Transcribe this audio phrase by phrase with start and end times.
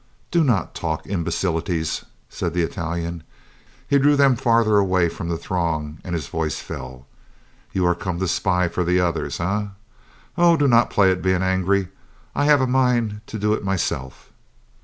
[0.31, 3.21] "Do not talk imbecilities," said the Italian.
[3.87, 7.05] He drew them farther away from the throng, and his voice fell.
[7.71, 9.67] "You are come to spy for the others, eh?..,
[10.39, 11.89] Oh, do not play at being angry.
[12.33, 14.31] I have had a mind to do it myself."